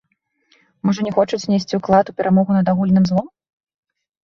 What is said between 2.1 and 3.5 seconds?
у перамогу над агульным злом?